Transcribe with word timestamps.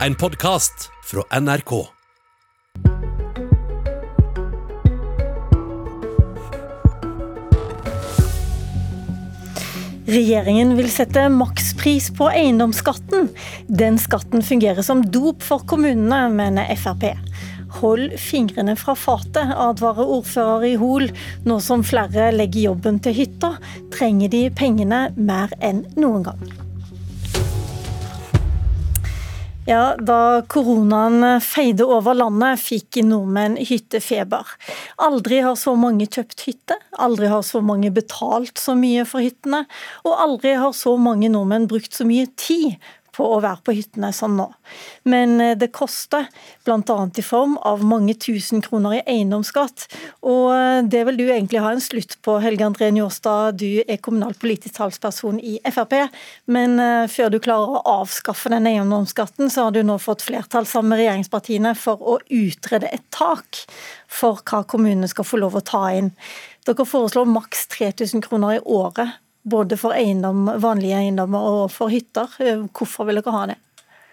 En 0.00 0.14
podkast 0.14 0.90
fra 1.04 1.22
NRK. 1.40 1.72
Regjeringen 10.06 10.74
vil 10.74 10.90
sette 10.90 11.28
makspris 11.30 12.10
på 12.18 12.26
eiendomsskatten. 12.26 13.30
Den 13.68 14.00
skatten 14.02 14.42
fungerer 14.42 14.82
som 14.82 15.04
dop 15.14 15.46
for 15.46 15.62
kommunene, 15.62 16.26
mener 16.34 16.74
Frp. 16.74 17.14
Hold 17.78 18.18
fingrene 18.18 18.74
fra 18.78 18.96
fatet, 18.98 19.46
advarer 19.46 20.10
ordfører 20.18 20.68
i 20.72 20.74
Hol. 20.82 21.06
Nå 21.46 21.62
som 21.62 21.86
flere 21.86 22.32
legger 22.34 22.72
jobben 22.72 22.98
til 22.98 23.14
hytta, 23.22 23.54
trenger 23.94 24.34
de 24.34 24.44
pengene 24.58 25.06
mer 25.14 25.54
enn 25.62 25.86
noen 25.94 26.26
gang. 26.26 26.63
Ja, 29.64 29.96
Da 29.96 30.42
koronaen 30.44 31.40
feide 31.40 31.86
over 31.88 32.12
landet, 32.18 32.60
fikk 32.60 32.98
nordmenn 33.00 33.54
hyttefeber. 33.56 34.50
Aldri 35.00 35.38
har 35.40 35.56
så 35.56 35.72
mange 35.80 36.04
kjøpt 36.04 36.44
hytte, 36.44 36.76
aldri 37.00 37.30
har 37.32 37.40
så 37.48 37.62
mange 37.64 37.88
betalt 37.96 38.60
så 38.60 38.74
mye 38.76 39.06
for 39.08 39.24
hyttene, 39.24 39.62
og 40.04 40.20
aldri 40.26 40.52
har 40.60 40.76
så 40.76 40.98
mange 41.00 41.32
nordmenn 41.32 41.64
brukt 41.70 41.96
så 41.96 42.04
mye 42.04 42.28
tid 42.36 42.76
på 43.14 43.26
å 43.26 43.40
være 43.42 43.62
på 43.64 43.74
hyttene 43.76 44.10
som 44.14 44.34
nå. 44.38 44.46
Men 45.08 45.36
eh, 45.40 45.54
det 45.58 45.70
koster, 45.76 46.26
bl.a. 46.66 46.98
i 47.16 47.24
form 47.24 47.56
av 47.62 47.84
mange 47.86 48.16
tusen 48.20 48.62
kroner 48.64 48.98
i 48.98 49.02
eiendomsskatt. 49.16 49.86
Og 50.26 50.50
eh, 50.54 50.80
det 50.90 51.04
vil 51.08 51.20
du 51.20 51.24
egentlig 51.26 51.62
ha 51.64 51.72
en 51.74 51.82
slutt 51.84 52.16
på, 52.24 52.38
Helge 52.44 52.66
André 52.66 52.90
Njåstad. 52.94 53.60
Du 53.62 53.82
er 53.86 54.00
kommunalpolitisk 54.02 54.78
talsperson 54.78 55.40
i 55.40 55.56
Frp. 55.64 55.96
Men 56.50 56.78
eh, 56.82 57.06
før 57.10 57.34
du 57.34 57.40
klarer 57.44 57.76
å 57.78 57.84
avskaffe 58.00 58.52
den 58.52 58.68
eiendomsskatten, 58.70 59.50
så 59.52 59.68
har 59.68 59.76
du 59.76 59.82
nå 59.86 59.98
fått 60.02 60.24
flertall 60.26 60.68
sammen 60.68 60.94
med 60.94 61.04
regjeringspartiene 61.04 61.74
for 61.78 62.02
å 62.02 62.18
utrede 62.28 62.90
et 62.92 63.06
tak 63.14 63.64
for 64.10 64.42
hva 64.46 64.62
kommunene 64.68 65.08
skal 65.10 65.26
få 65.26 65.40
lov 65.42 65.58
å 65.58 65.64
ta 65.64 65.86
inn. 65.94 66.12
Dere 66.64 66.86
foreslår 66.88 67.28
maks 67.28 67.66
3000 67.74 68.24
kroner 68.24 68.58
i 68.58 68.64
året 68.64 69.20
både 69.44 69.76
for 69.80 69.96
eiendom, 69.96 70.48
vanlige 70.60 70.98
eiendommer 70.98 71.50
og 71.50 71.64
for 71.72 71.92
hytter. 71.92 72.32
Hvorfor 72.72 73.08
vil 73.08 73.20
dere 73.20 73.36
ha 73.36 73.44
det? 73.52 73.58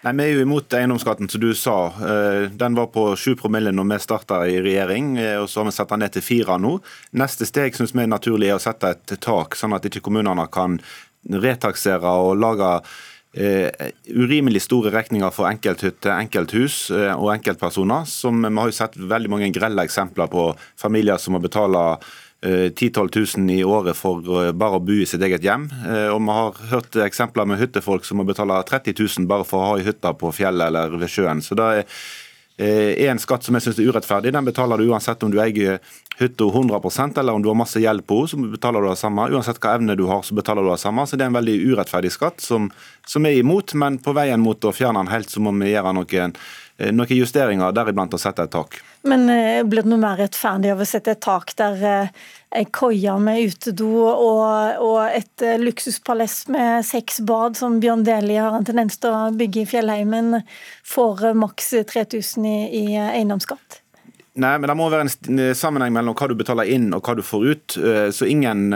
Nei, 0.01 0.13
Vi 0.17 0.23
er 0.23 0.31
jo 0.33 0.45
imot 0.47 0.73
eiendomsskatten, 0.73 1.29
som 1.29 1.41
du 1.41 1.51
sa. 1.53 1.93
Eh, 1.93 2.49
den 2.49 2.75
var 2.75 2.87
på 2.89 3.11
7 3.15 3.35
promille 3.37 3.71
når 3.71 3.85
vi 3.91 3.99
starta 4.01 4.39
i 4.49 4.57
regjering, 4.57 5.17
eh, 5.17 5.37
og 5.37 5.49
så 5.49 5.61
har 5.61 5.69
vi 5.69 5.75
satt 5.75 5.89
den 5.93 6.01
ned 6.01 6.15
til 6.15 6.25
4 6.25 6.57
nå. 6.57 6.79
Neste 7.21 7.45
steg 7.45 7.77
synes 7.77 7.93
vi 7.93 8.01
er 8.01 8.09
naturlig 8.09 8.49
er 8.49 8.57
å 8.57 8.63
sette 8.63 8.95
et 8.95 9.13
tak, 9.21 9.53
sånn 9.55 9.75
at 9.77 9.85
ikke 9.85 10.01
kommunene 10.01 10.47
kan 10.51 10.79
retaksere 11.29 12.17
og 12.25 12.37
lage 12.41 12.81
Uh, 13.31 13.69
urimelig 14.11 14.65
store 14.65 14.89
regninger 14.91 15.31
for 15.31 15.47
enkelthytter, 15.47 16.11
enkelthus 16.19 16.89
uh, 16.91 17.13
og 17.15 17.29
enkeltpersoner. 17.31 18.03
Som 18.03 18.41
Vi 18.43 18.51
har 18.51 18.67
jo 18.67 18.75
sett 18.75 18.97
veldig 18.99 19.31
mange 19.31 19.47
grelle 19.55 19.85
eksempler 19.87 20.27
på 20.27 20.49
familier 20.75 21.15
som 21.15 21.37
må 21.37 21.39
betale 21.39 21.79
10 22.41 22.89
12 22.89 23.09
000 23.37 23.51
i 23.53 23.63
året 23.63 23.97
for 23.97 24.25
eh, 24.41 24.51
bare 24.57 24.79
å 24.79 24.81
bo 24.81 24.95
i 24.97 25.05
sitt 25.05 25.21
eget 25.21 25.45
hjem. 25.45 25.67
Eh, 25.85 26.07
og 26.09 26.23
Vi 26.25 26.37
har 26.37 26.61
hørt 26.71 26.97
eksempler 27.05 27.45
med 27.45 27.61
hyttefolk 27.61 28.07
som 28.07 28.17
må 28.17 28.25
betale 28.25 28.57
30 28.65 28.97
000 28.97 29.29
bare 29.29 29.45
for 29.45 29.61
å 29.61 29.69
ha 29.69 29.77
ei 29.77 29.85
hytte 29.85 30.13
på 30.17 30.33
fjellet 30.33 30.71
eller 30.71 30.97
ved 30.97 31.11
sjøen. 31.11 31.43
Så 31.45 31.57
det 31.59 31.67
er 31.69 31.83
eh, 32.57 33.09
en 33.11 33.21
skatt 33.21 33.45
som 33.45 33.57
jeg 33.57 33.67
synes 33.67 33.81
er 33.83 33.91
urettferdig. 33.93 34.33
Den 34.33 34.49
betaler 34.49 34.81
du 34.81 34.89
uansett 34.89 35.21
om 35.21 35.33
du 35.33 35.37
eier 35.43 35.77
hytta 36.19 36.43
100% 36.43 37.19
eller 37.19 37.33
om 37.33 37.41
du 37.41 37.49
har 37.49 37.55
masse 37.55 37.79
gjeld 37.79 38.05
på 38.07 38.21
henne, 38.21 38.27
så 38.27 38.37
betaler 38.37 38.81
du 38.81 38.89
det 38.89 38.99
samme. 38.99 39.27
Uansett 39.31 39.61
hva 39.63 39.75
evne 39.77 39.95
du 39.97 40.05
har, 40.09 40.23
så 40.25 40.35
betaler 40.37 40.65
du 40.65 40.69
det 40.69 40.81
samme. 40.81 41.05
Så 41.07 41.17
det 41.17 41.25
er 41.25 41.31
en 41.31 41.39
veldig 41.39 41.57
urettferdig 41.71 42.11
skatt 42.13 42.43
som, 42.43 42.69
som 43.07 43.25
er 43.25 43.39
imot, 43.39 43.73
men 43.73 43.99
på 44.03 44.13
veien 44.17 44.41
mot 44.41 44.65
å 44.65 44.73
fjerne 44.75 45.01
den 45.01 45.13
helt, 45.13 45.31
så 45.31 45.41
må 45.43 45.53
vi 45.57 45.71
gjøre 45.71 45.95
noen, 45.97 46.35
noen 46.91 47.15
justeringer, 47.15 47.73
deriblant 47.75 48.13
å 48.13 48.21
sette 48.21 48.45
et 48.45 48.53
tak. 48.53 48.77
Men 49.07 49.25
eh, 49.33 49.63
blir 49.65 49.85
det 49.85 49.89
noe 49.89 50.01
mer 50.01 50.19
rettferdig 50.21 50.75
av 50.75 50.83
å 50.83 50.89
sette 50.89 51.15
et 51.15 51.23
tak 51.23 51.55
der 51.57 51.85
eh, 51.89 52.13
ei 52.61 52.65
koie 52.69 53.17
med 53.23 53.47
utedo 53.47 53.89
og, 54.11 54.81
og 54.83 54.99
et 55.07 55.45
luksuspalass 55.61 56.43
med 56.51 56.85
seks 56.85 57.21
bad, 57.25 57.57
som 57.57 57.79
Bjørn 57.81 58.03
Deli 58.05 58.35
har 58.37 58.57
en 58.57 58.67
tendens 58.67 58.99
til 59.01 59.15
å 59.15 59.29
bygge 59.33 59.63
i 59.63 59.69
fjellheimen, 59.73 60.41
får 60.85 61.31
maks 61.39 61.73
3000 61.93 62.51
i, 62.51 62.57
i 62.83 62.85
eiendomsskatt? 62.99 63.81
Nei, 64.39 64.53
men 64.61 64.69
Det 64.69 64.75
må 64.79 64.85
være 64.87 65.07
en 65.09 65.39
sammenheng 65.59 65.91
mellom 65.91 66.15
hva 66.15 66.29
du 66.31 66.37
betaler 66.39 66.69
inn 66.71 66.93
og 66.95 67.03
hva 67.03 67.17
du 67.19 67.23
får 67.25 67.47
ut. 67.51 67.75
Så 68.15 68.29
Ingen 68.31 68.71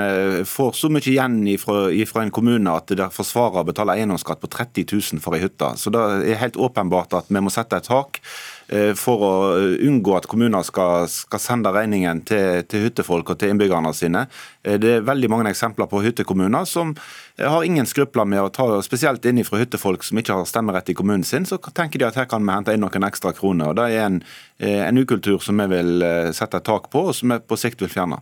får 0.52 0.74
så 0.76 0.90
mye 0.92 1.08
igjen 1.08 1.38
fra 1.62 2.26
en 2.26 2.34
kommune 2.36 2.74
at 2.76 2.92
det 2.92 3.08
forsvarer 3.16 3.62
å 3.62 3.70
betale 3.70 3.96
eiendomsskatt 3.96 4.42
på 4.44 4.52
30 4.52 4.92
000 4.92 5.24
for 5.24 5.38
ei 5.38 5.46
hytte. 5.46 5.72
Så 5.80 5.94
Det 5.96 6.02
er 6.28 6.42
helt 6.44 6.60
åpenbart 6.60 7.16
at 7.16 7.32
vi 7.32 7.40
må 7.40 7.54
sette 7.56 7.80
et 7.80 7.88
tak. 7.88 8.20
Eh, 8.68 8.94
for 8.98 9.22
å 9.22 9.34
eh, 9.60 9.74
unngå 9.86 10.16
at 10.18 10.26
kommuner 10.30 10.64
skal, 10.66 11.06
skal 11.12 11.42
sende 11.42 11.70
regningen 11.74 12.24
til, 12.26 12.64
til, 12.66 12.88
hyttefolk 12.88 13.30
og 13.30 13.38
til 13.42 13.52
innbyggerne 13.54 13.92
sine. 13.94 14.24
Eh, 14.66 14.80
det 14.82 14.94
er 14.96 15.06
veldig 15.06 15.30
mange 15.30 15.52
eksempler 15.52 15.90
på 15.92 16.02
hyttekommuner 16.02 16.66
som 16.70 16.96
har 17.38 17.66
ingen 17.68 17.86
skrupler 17.86 18.26
med 18.26 18.42
å 18.42 18.50
ta 18.54 18.66
spesielt 18.86 19.26
inn 19.30 19.44
fra 19.46 19.60
hyttefolk 19.62 20.06
som 20.08 20.18
ikke 20.18 20.40
har 20.40 20.50
stemmerett 20.50 20.90
i 20.90 20.96
kommunen 20.98 21.26
sin. 21.28 21.46
Så 21.46 21.60
tenker 21.68 22.02
de 22.02 22.08
at 22.08 22.18
her 22.18 22.30
kan 22.32 22.42
vi 22.42 22.56
hente 22.56 22.74
inn 22.74 22.82
noen 22.82 23.06
ekstra 23.06 23.36
kroner. 23.38 23.70
og 23.70 23.78
Det 23.78 23.86
er 23.92 24.08
en, 24.08 24.18
en 24.58 24.98
ukultur 24.98 25.44
som 25.44 25.62
vi 25.62 25.68
vil 25.76 26.06
sette 26.34 26.64
tak 26.66 26.88
på, 26.94 27.04
og 27.10 27.18
som 27.18 27.36
vi 27.36 27.38
på 27.44 27.60
sikt 27.60 27.84
vil 27.84 27.92
fjerne. 27.92 28.22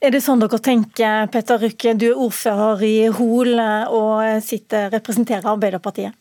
Er 0.00 0.14
det 0.14 0.22
sånn 0.24 0.40
dere 0.40 0.60
tenker, 0.62 1.26
Petter 1.34 1.60
Rykke, 1.60 1.96
du 1.98 2.06
er 2.12 2.22
ordfører 2.22 2.86
i 2.86 2.94
Hol 3.18 3.58
og 3.58 4.46
sitter, 4.46 4.88
representerer 4.94 5.50
Arbeiderpartiet? 5.50 6.16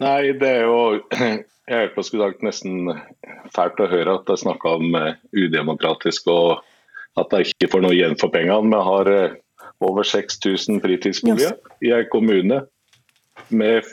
Nei, 0.00 0.32
det 0.40 0.50
er 0.56 0.66
jo 0.66 0.80
jeg 1.70 1.84
hørte 1.84 1.94
på 1.94 2.04
skulle 2.06 2.26
sagt 2.26 2.42
nesten 2.42 2.90
fælt 3.54 3.78
å 3.78 3.88
høre 3.90 4.16
at 4.18 4.26
det 4.26 4.34
er 4.34 4.42
snakka 4.42 4.74
om 4.80 4.96
uh, 4.96 5.12
udemokratisk 5.36 6.26
og 6.32 6.64
at 7.20 7.30
de 7.30 7.46
ikke 7.46 7.70
får 7.70 7.84
noe 7.84 7.94
igjen 7.94 8.16
for 8.18 8.32
pengene. 8.34 8.70
Vi 8.72 8.82
har 8.88 9.10
uh, 9.10 9.38
over 9.86 10.06
6000 10.06 10.82
fritidsboliger 10.82 11.54
yes. 11.54 11.78
i 11.86 11.94
en 11.94 12.10
kommune 12.10 12.60
med, 13.48 13.86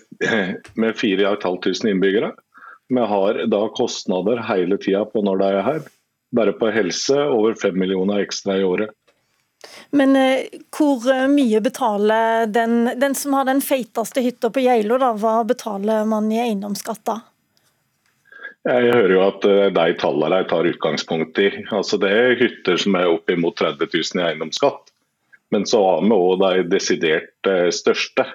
med 0.74 0.98
4500 0.98 1.92
innbyggere. 1.92 2.34
Vi 2.90 3.06
har 3.14 3.44
da 3.52 3.62
kostnader 3.76 4.42
hele 4.48 4.80
tida 4.82 5.06
på 5.06 5.22
når 5.26 5.42
de 5.42 5.52
er 5.52 5.66
her. 5.70 5.82
Bare 6.36 6.56
på 6.58 6.72
helse 6.74 7.16
over 7.30 7.56
5 7.62 7.78
millioner 7.78 8.26
ekstra 8.26 8.58
i 8.58 8.66
året. 8.68 8.92
Men 9.96 10.16
eh, 10.20 10.60
hvor 10.76 11.06
mye 11.32 11.62
betaler 11.64 12.46
den, 12.52 12.92
den, 13.00 13.16
som 13.16 13.34
har 13.38 13.48
den 13.48 13.62
feiteste 13.64 14.22
hytta 14.22 14.52
på 14.54 14.66
Geilo, 14.66 15.00
da, 15.02 15.14
hva 15.18 15.40
betaler 15.48 16.06
man 16.10 16.30
i 16.32 16.42
eiendomsskatt 16.44 17.04
da? 17.08 17.22
Jeg 18.68 18.92
hører 18.92 19.14
jo 19.14 19.22
at 19.24 19.46
eh, 19.48 19.70
de 19.72 19.94
tallene 20.02 20.42
jeg 20.42 20.50
tar 20.52 20.68
utgangspunkt 20.72 21.40
i. 21.40 21.48
Altså 21.72 22.00
Det 22.02 22.12
er 22.12 22.40
hytter 22.40 22.80
som 22.82 22.98
er 23.00 23.12
oppimot 23.12 23.56
30 23.60 23.88
000 23.94 24.22
i 24.22 24.26
eiendomsskatt. 24.32 24.92
Men 25.56 25.64
så 25.70 25.80
har 25.86 26.04
vi 26.04 26.18
òg 26.18 26.42
de 26.44 26.66
desidert 26.74 27.48
eh, 27.48 27.70
største 27.72 28.26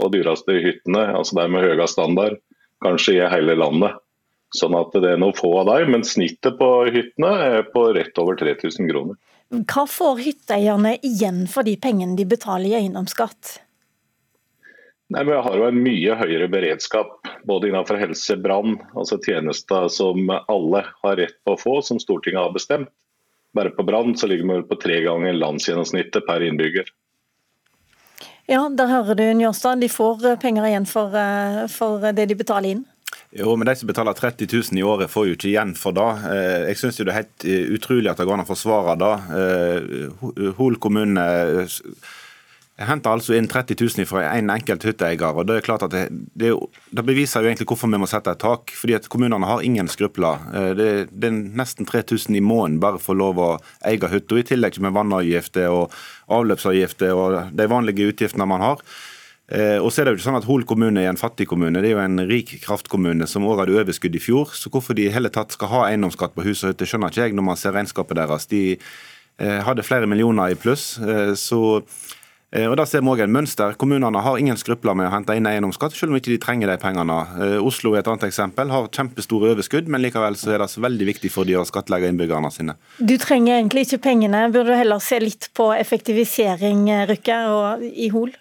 og 0.00 0.14
dyreste 0.14 0.56
hyttene, 0.64 1.04
altså 1.12 1.36
de 1.36 1.44
med 1.52 1.66
høyest 1.66 1.98
standard, 1.98 2.38
kanskje 2.82 3.18
i 3.18 3.26
hele 3.28 3.58
landet. 3.60 4.00
Sånn 4.56 4.74
at 4.76 4.96
det 4.96 5.12
er 5.14 5.20
noen 5.20 5.36
få 5.36 5.52
av 5.60 5.68
dem, 5.68 5.92
men 5.94 6.04
snittet 6.04 6.56
på 6.58 6.70
hyttene 6.92 7.32
er 7.44 7.68
på 7.72 7.84
rett 7.96 8.16
over 8.20 8.36
3000 8.40 8.88
kroner. 8.88 9.20
Hva 9.52 9.84
får 9.88 10.24
hytteeierne 10.24 10.96
igjen 11.04 11.44
for 11.52 11.68
de 11.68 11.76
pengene 11.80 12.16
de 12.16 12.24
betaler 12.28 12.72
i 12.72 12.78
eiendomsskatt? 12.80 13.58
Nei, 15.12 15.24
Vi 15.24 15.32
har 15.44 15.56
jo 15.58 15.66
en 15.68 15.80
mye 15.84 16.14
høyere 16.16 16.48
beredskap 16.48 17.28
både 17.48 17.68
innenfor 17.68 17.98
helse, 18.00 18.36
brann, 18.40 18.78
altså 18.96 19.18
tjenester 19.20 19.90
som 19.92 20.30
alle 20.32 20.86
har 21.02 21.18
rett 21.20 21.36
på 21.44 21.52
å 21.52 21.60
få, 21.60 21.74
som 21.84 22.00
Stortinget 22.00 22.40
har 22.40 22.54
bestemt. 22.54 22.88
Bare 23.52 23.74
på 23.76 23.84
brann 23.84 24.14
så 24.16 24.30
ligger 24.30 24.48
vi 24.48 24.62
på 24.70 24.78
tre 24.80 25.02
ganger 25.04 25.36
landsgjennomsnittet 25.36 26.24
per 26.24 26.44
innbygger. 26.46 26.88
Ja, 28.48 28.62
der 28.72 28.88
hører 28.88 29.18
du 29.18 29.26
Njåstad. 29.36 29.84
De 29.84 29.90
får 29.92 30.24
penger 30.40 30.70
igjen 30.70 30.88
for, 30.88 31.12
eh, 31.14 31.66
for, 31.68 32.00
det 32.16 32.26
de 32.32 32.38
betaler 32.38 32.70
inn. 32.70 32.82
Jo, 33.36 33.52
men 33.56 33.68
De 33.68 33.76
som 33.76 33.88
betaler 33.88 34.16
30 34.16 34.48
000 34.48 34.80
i 34.80 34.82
året, 34.82 35.12
får 35.12 35.28
jo 35.28 35.36
ikke 35.36 35.50
igjen 35.52 35.76
for 35.76 35.92
det. 35.92 36.08
Eh, 36.32 36.64
jeg 36.72 36.80
syns 36.80 36.96
det 36.96 37.08
er 37.12 37.20
helt 37.20 37.44
eh, 37.44 37.68
utrolig 37.76 38.08
at 38.10 38.16
det 38.16 38.26
går 38.26 38.40
an 38.40 38.46
å 38.46 38.48
forsvare 38.48 38.96
det. 39.04 39.14
Hol 40.56 40.80
kommune 40.80 41.28
henter 42.88 43.14
altså 43.14 43.36
inn 43.36 43.48
30 43.50 43.76
000 43.80 44.08
fra 44.08 44.24
en 44.32 44.50
enkelt 44.52 44.84
hytteeier. 44.86 45.22
og 45.30 45.46
Det 45.46 45.56
er 45.58 45.66
klart 45.66 45.84
at 45.86 45.94
det, 45.94 46.06
det, 46.34 46.52
det, 46.90 47.04
beviser 47.04 47.42
jo 47.42 47.50
egentlig 47.50 47.68
hvorfor 47.70 47.90
vi 47.92 48.00
må 48.02 48.08
sette 48.10 48.34
et 48.34 48.42
tak. 48.42 48.72
fordi 48.76 48.96
at 48.98 49.08
Kommunene 49.12 49.46
har 49.46 49.62
ingen 49.62 49.88
skrupler. 49.88 50.42
Eh, 50.54 50.72
det, 50.78 50.90
det 51.12 51.30
er 51.30 51.40
nesten 51.62 51.88
3000 51.88 52.36
i 52.36 52.44
måneden 52.44 52.80
bare 52.82 53.00
for 53.02 53.18
lov 53.18 53.40
å 53.40 53.50
eie 53.86 54.12
hytta, 54.12 54.38
i 54.38 54.46
tillegg 54.46 54.80
med 54.80 54.94
vannavgifter 54.96 55.70
og 55.70 55.96
avløpsavgifter 56.32 57.12
og 57.12 57.56
de 57.56 57.66
vanlige 57.70 58.12
utgiftene 58.12 58.48
man 58.48 58.64
har. 58.64 58.84
Eh, 59.52 59.76
og 59.82 59.90
så 59.92 60.00
er 60.00 60.06
det 60.06 60.14
jo 60.14 60.20
ikke 60.20 60.28
sånn 60.30 60.38
at 60.38 60.48
Hol 60.48 60.62
kommune 60.68 61.02
er 61.02 61.10
en 61.10 61.20
fattig 61.20 61.48
kommune. 61.50 61.82
Det 61.82 61.90
er 61.90 61.96
jo 61.96 62.04
en 62.04 62.24
rik 62.28 62.54
kraftkommune 62.62 63.26
som 63.28 63.44
også 63.44 63.64
hadde 63.64 63.78
overskudd 63.82 64.16
i 64.16 64.22
fjor. 64.22 64.54
Så 64.56 64.72
hvorfor 64.72 64.96
de 64.96 65.08
i 65.08 65.12
hele 65.12 65.32
tatt 65.34 65.52
skal 65.56 65.72
ha 65.72 65.84
eiendomsskatt 65.90 66.36
på 66.36 66.46
hus 66.46 66.62
og 66.62 66.72
hytte, 66.72 66.88
skjønner 66.88 67.12
ikke 67.12 67.26
jeg 67.26 67.36
når 67.36 67.48
man 67.50 67.60
ser 67.60 67.76
regnskapet 67.76 68.20
deres. 68.20 68.48
De 68.52 68.62
eh, 68.72 69.60
hadde 69.66 69.84
flere 69.86 70.08
millioner 70.08 70.54
i 70.54 70.58
pluss. 70.58 70.94
så 71.36 71.62
og 72.52 72.74
da 72.76 72.84
ser 72.84 73.00
vi 73.00 73.08
også 73.08 73.24
en 73.24 73.32
mønster. 73.32 73.76
Kommunene 73.80 74.20
har 74.20 74.36
ingen 74.36 74.58
skrupler 74.60 74.96
med 74.98 75.08
å 75.08 75.12
hente 75.14 75.36
inn 75.38 75.48
eiendomsskatt, 75.48 75.94
selv 75.96 76.12
om 76.12 76.18
ikke 76.18 76.34
de 76.34 76.40
trenger 76.42 76.68
de 76.68 76.76
pengene. 76.82 77.16
Eh, 77.40 77.56
Oslo 77.64 77.94
er 77.94 78.02
et 78.02 78.10
annet 78.12 78.26
eksempel, 78.28 78.68
har 78.74 78.90
kjempestore 78.92 79.54
overskudd, 79.54 79.88
men 79.88 80.04
likevel 80.04 80.36
så 80.36 80.52
er 80.52 80.60
det 80.60 80.68
så 80.72 80.84
veldig 80.84 81.08
viktig 81.08 81.32
for 81.32 81.48
de 81.48 81.56
å 81.56 81.64
skattlegge 81.68 82.12
innbyggerne 82.12 82.52
sine. 82.52 82.76
Du 83.00 83.16
trenger 83.20 83.56
egentlig 83.56 83.86
ikke 83.86 84.02
pengene, 84.10 84.44
burde 84.52 84.74
du 84.74 84.80
heller 84.82 85.00
se 85.00 85.22
litt 85.22 85.48
på 85.56 85.70
effektivisering, 85.78 86.84
Rykke, 87.08 87.38
og 87.56 87.86
i 87.88 88.12
Hol? 88.12 88.34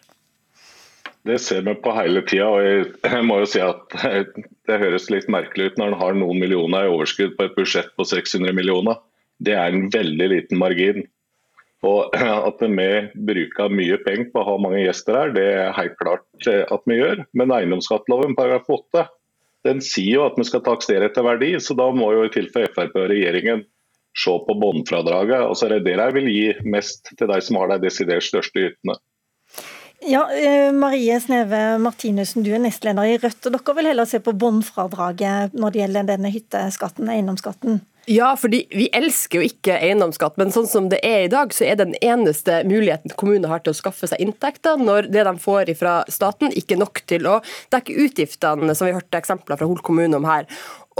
Det 1.27 1.37
ser 1.39 1.61
vi 1.61 1.73
på 1.77 1.93
hele 1.93 2.23
tida. 2.25 2.49
Og 2.49 3.07
jeg 3.07 3.25
må 3.27 3.39
jo 3.43 3.49
si 3.49 3.61
at 3.63 3.95
det 4.67 4.81
høres 4.81 5.09
litt 5.13 5.29
merkelig 5.31 5.71
ut 5.71 5.79
når 5.81 5.93
en 5.93 6.01
har 6.01 6.17
noen 6.17 6.41
millioner 6.41 6.87
i 6.87 6.93
overskudd 6.93 7.37
på 7.37 7.47
et 7.47 7.57
budsjett 7.57 7.91
på 7.97 8.07
600 8.11 8.55
millioner. 8.57 8.99
Det 9.41 9.55
er 9.57 9.73
en 9.73 9.89
veldig 9.93 10.29
liten 10.35 10.59
margin. 10.61 11.05
Og 11.87 12.13
At 12.49 12.61
vi 12.61 12.89
bruker 13.29 13.73
mye 13.73 13.97
penger 14.05 14.29
på 14.33 14.41
å 14.41 14.47
ha 14.51 14.59
mange 14.61 14.83
gjester 14.83 15.17
her, 15.17 15.33
det 15.35 15.47
er 15.49 15.75
helt 15.77 15.97
klart 16.01 16.49
eh, 16.49 16.63
at 16.69 16.85
vi 16.89 16.99
gjør. 16.99 17.25
Men 17.37 17.53
eiendomsskatteloven 17.55 18.37
paragraf 18.37 18.69
8 18.69 19.07
den 19.67 19.81
sier 19.85 20.15
jo 20.15 20.25
at 20.25 20.39
vi 20.39 20.47
skal 20.47 20.63
taksere 20.65 21.05
etter 21.09 21.25
verdi, 21.25 21.53
så 21.61 21.75
da 21.77 21.91
må 21.93 22.09
jo 22.15 22.25
i 22.25 22.33
tilfelle 22.33 22.71
Frp 22.73 22.95
og 22.97 23.11
regjeringen 23.11 23.61
se 24.17 24.33
på 24.47 24.55
bunnfradraget. 24.61 25.45
Og 25.45 25.57
så 25.57 25.67
er 25.67 25.77
det 25.77 25.91
det 25.91 25.99
jeg 25.99 26.17
vil 26.17 26.29
gi 26.31 26.47
mest 26.65 27.13
til 27.13 27.29
de 27.29 27.37
som 27.45 27.61
har 27.61 27.69
de 27.73 27.81
desidert 27.85 28.25
største 28.25 28.71
ytene. 28.71 28.97
Ja, 30.01 30.23
eh, 30.33 30.71
Marie 30.73 31.19
Sneve 31.21 31.77
Martinussen, 31.77 32.41
du 32.41 32.49
er 32.55 32.61
nestleder 32.63 33.05
i 33.05 33.19
Rødt. 33.21 33.45
og 33.45 33.53
Dere 33.53 33.75
vil 33.77 33.89
heller 33.91 34.09
se 34.09 34.17
på 34.19 34.33
bunnfradraget 34.33 35.53
når 35.53 35.73
det 35.73 35.81
gjelder 35.83 36.07
denne 36.09 36.31
hytteskatten, 36.33 37.09
eiendomsskatten? 37.13 37.83
Ja, 38.09 38.31
fordi 38.35 38.63
vi 38.73 38.87
elsker 38.97 39.37
jo 39.37 39.45
ikke 39.45 39.75
eiendomsskatt, 39.77 40.37
men 40.41 40.49
sånn 40.53 40.65
som 40.65 40.87
det 40.89 40.97
er 41.05 41.27
i 41.27 41.29
dag, 41.29 41.51
så 41.53 41.67
er 41.69 41.77
den 41.77 41.93
eneste 42.01 42.63
muligheten 42.65 43.13
kommunene 43.13 43.51
har 43.51 43.61
til 43.61 43.75
å 43.75 43.77
skaffe 43.77 44.09
seg 44.09 44.23
inntekter, 44.23 44.81
når 44.81 45.11
det 45.13 45.27
de 45.27 45.33
får 45.43 45.69
fra 45.77 45.99
staten, 46.09 46.49
ikke 46.57 46.79
nok 46.81 47.03
til 47.05 47.29
å 47.29 47.37
dekke 47.73 47.99
utgiftene, 48.07 48.73
som 48.73 48.89
vi 48.89 48.95
hørte 48.97 49.21
eksempler 49.21 49.59
fra 49.59 49.69
Hol 49.69 49.83
kommune 49.85 50.17
om 50.17 50.25
her. 50.25 50.49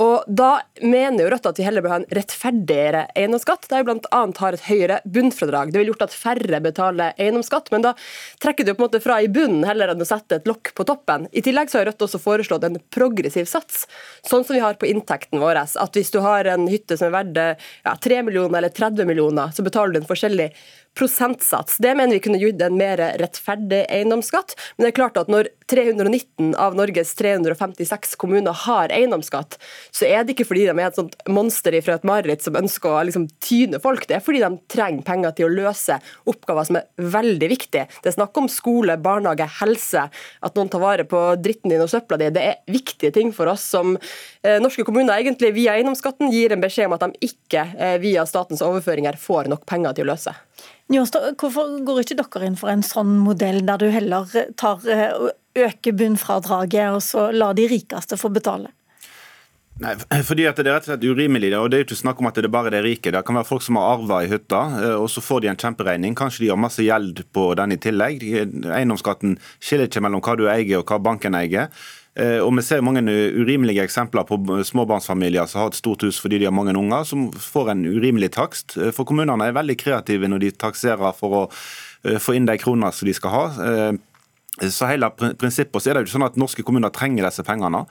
Og 0.02 0.26
Da 0.28 0.50
mener 0.82 1.26
jo 1.26 1.30
Rødt 1.32 1.48
at 1.50 1.60
vi 1.60 1.66
heller 1.66 1.84
bør 1.84 1.94
ha 1.94 2.00
en 2.02 2.08
rettferdigere 2.16 3.04
eiendomsskatt, 3.18 3.68
der 3.70 3.84
vi 3.84 3.92
bl.a. 3.92 4.22
har 4.42 4.58
et 4.58 4.66
høyere 4.66 5.00
bunnfradrag. 5.06 5.72
Det 5.72 5.82
ville 5.82 5.94
gjort 5.94 6.06
at 6.08 6.16
færre 6.16 6.62
betaler 6.64 7.18
eiendomsskatt, 7.22 7.70
men 7.74 7.86
da 7.86 7.94
trekker 8.42 8.68
jo 8.68 8.76
på 8.78 8.84
en 8.84 8.88
måte 8.88 9.04
fra 9.04 9.20
i 9.22 9.30
bunnen 9.32 9.66
heller 9.68 9.92
enn 9.94 10.02
å 10.02 10.08
sette 10.08 10.40
et 10.40 10.50
lokk 10.50 10.74
på 10.78 10.88
toppen. 10.88 11.28
I 11.32 11.44
tillegg 11.46 11.72
så 11.72 11.82
har 11.82 11.90
Rødt 11.92 12.06
også 12.08 12.22
foreslått 12.24 12.66
en 12.68 12.80
progressiv 12.94 13.50
sats, 13.52 13.86
sånn 14.28 14.46
som 14.48 14.58
vi 14.58 14.64
har 14.64 14.80
på 14.82 14.90
inntekten 14.90 15.42
vår. 15.44 15.62
At 15.62 15.98
hvis 15.98 16.14
du 16.14 16.22
har 16.26 16.50
en 16.50 16.68
hytte 16.72 16.98
som 16.98 17.12
er 17.12 17.18
verdt 17.20 17.66
ja, 17.86 17.96
3 18.08 18.22
millioner 18.28 18.62
eller 18.62 18.74
30 18.74 19.10
millioner, 19.10 19.54
så 19.54 19.66
betaler 19.66 19.96
du 19.96 20.02
en 20.02 20.10
forskjellig 20.10 20.52
prosentsats. 20.98 21.78
Det 21.78 21.96
mener 21.96 22.14
vi 22.18 22.20
kunne 22.20 22.40
gitt 22.42 22.62
en 22.62 22.78
mer 22.78 23.00
rettferdig 23.22 23.86
eiendomsskatt. 23.90 24.56
Men 24.76 24.86
det 24.86 24.92
er 24.92 24.98
klart 24.98 25.20
at 25.22 25.32
når 25.32 25.48
319 25.72 26.52
av 26.60 26.76
Norges 26.76 27.14
356 27.16 28.18
kommuner 28.20 28.56
har 28.66 28.92
eiendomsskatt, 28.92 29.56
så 29.96 30.08
er 30.10 30.26
det 30.26 30.36
ikke 30.36 30.50
fordi 30.50 30.66
de 30.68 30.76
er 30.76 30.90
et 30.90 31.00
sånt 31.00 31.16
monster 31.32 31.78
fra 31.86 31.96
et 31.96 32.08
mareritt 32.08 32.44
som 32.44 32.58
ønsker 32.60 32.92
å 32.92 33.06
liksom 33.08 33.30
tyne 33.44 33.80
folk. 33.84 34.04
Det 34.10 34.18
er 34.18 34.26
fordi 34.26 34.44
de 34.44 34.52
trenger 34.72 35.08
penger 35.08 35.38
til 35.38 35.48
å 35.48 35.54
løse 35.54 35.98
oppgaver 36.28 36.68
som 36.68 36.82
er 36.82 36.90
veldig 37.16 37.52
viktige. 37.54 37.88
Det 38.04 38.12
er 38.12 38.18
snakk 38.18 38.42
om 38.42 38.52
skole, 38.52 39.00
barnehage, 39.02 39.48
helse, 39.62 40.06
at 40.12 40.60
noen 40.60 40.72
tar 40.72 40.84
vare 40.84 41.08
på 41.08 41.24
dritten 41.40 41.72
din 41.72 41.86
og 41.86 41.92
søpla 41.92 42.20
di. 42.20 42.32
Det 42.36 42.46
er 42.52 42.60
viktige 42.72 43.16
ting 43.16 43.32
for 43.36 43.52
oss 43.52 43.64
som 43.72 43.96
eh, 43.96 44.60
norske 44.60 44.84
kommuner 44.88 45.16
egentlig 45.16 45.54
via 45.56 45.78
eiendomsskatten 45.78 46.34
gir 46.36 46.52
en 46.52 46.64
beskjed 46.64 46.92
om 46.92 46.98
at 46.98 47.08
de 47.08 47.32
ikke 47.32 47.66
eh, 47.78 47.98
via 48.04 48.28
statens 48.28 48.64
overføringer 48.66 49.20
får 49.22 49.52
nok 49.52 49.64
penger 49.70 49.96
til 49.96 50.10
å 50.10 50.14
løse. 50.14 50.36
Njåstad, 50.92 51.38
hvorfor 51.40 51.78
går 51.88 52.02
ikke 52.04 52.20
dere 52.20 52.50
inn 52.50 52.60
for 52.60 52.72
en 52.72 52.84
sånn 52.84 53.16
modell 53.24 53.62
der 53.64 53.80
du 53.80 53.88
heller 53.94 54.28
tar, 54.60 54.82
eh, 54.92 55.32
øker 55.56 55.96
bunnfradraget 55.96 56.98
og 56.98 57.02
så 57.06 57.30
lar 57.32 57.56
de 57.56 57.70
rikeste 57.72 58.20
få 58.20 58.32
betale? 58.34 58.74
Nei, 59.82 59.96
fordi 60.22 60.46
at 60.46 60.60
Det 60.60 60.68
er 60.68 60.76
rett 60.76 60.86
og 60.86 60.92
slett 60.92 61.08
urimelig. 61.10 61.54
og 61.58 61.72
Det 61.72 61.78
er 61.78 61.84
jo 61.84 61.88
ikke 61.90 62.04
snakk 62.04 62.20
om 62.20 62.28
at 62.28 62.36
det 62.36 62.46
er 62.46 62.54
bare 62.54 62.70
de 62.70 62.82
rike. 62.84 63.12
Det 63.12 63.26
kan 63.26 63.36
være 63.36 63.48
folk 63.48 63.62
som 63.62 63.76
har 63.76 63.98
arva 63.98 64.24
i 64.24 64.28
hytta, 64.28 64.62
eh, 64.84 64.96
og 64.96 65.08
så 65.10 65.22
får 65.22 65.42
de 65.42 65.48
en 65.48 65.58
kjemperegning. 65.58 66.14
Kanskje 66.16 66.40
de 66.46 66.50
har 66.50 66.58
masse 66.58 66.84
gjeld 66.84 67.24
på 67.34 67.56
den 67.56 67.72
i 67.72 67.78
tillegg. 67.78 68.22
Eiendomsskatten 68.22 69.40
skiller 69.60 69.88
ikke 69.88 70.02
mellom 70.02 70.22
hva 70.22 70.38
du 70.38 70.46
eier 70.48 70.80
og 70.80 70.86
hva 70.86 71.02
banken 71.02 71.34
eier. 71.34 71.70
Eh, 72.22 72.40
og 72.44 72.54
Vi 72.58 72.64
ser 72.66 72.84
mange 72.86 73.02
urimelige 73.02 73.84
eksempler 73.84 74.28
på 74.28 74.38
småbarnsfamilier 74.68 75.48
som 75.50 75.64
har 75.64 75.72
et 75.72 75.80
stort 75.80 76.04
hus 76.06 76.20
fordi 76.22 76.42
de 76.42 76.50
har 76.50 76.56
mange 76.56 76.76
unger, 76.78 77.04
som 77.08 77.30
får 77.32 77.72
en 77.74 77.86
urimelig 77.88 78.32
takst. 78.36 78.78
Eh, 78.78 78.92
for 78.96 79.08
Kommunene 79.10 79.48
er 79.48 79.58
veldig 79.58 79.78
kreative 79.80 80.30
når 80.30 80.46
de 80.46 80.52
takserer 80.52 81.18
for 81.18 81.38
å 81.38 81.44
eh, 82.06 82.20
få 82.22 82.38
inn 82.38 82.50
de 82.50 82.58
kronene 82.62 82.92
som 82.94 83.10
de 83.10 83.18
skal 83.18 83.36
ha. 83.36 83.46
Så 84.62 84.86
hele 84.90 85.08
prinsippet 85.16 85.82
så 85.82 85.90
er 85.90 85.98
det 85.98 86.10
jo 86.10 86.18
sånn 86.18 86.28
at 86.28 86.36
Norske 86.38 86.64
kommuner 86.68 86.92
trenger 86.94 87.26
disse 87.26 87.46
pengene. 87.48 87.86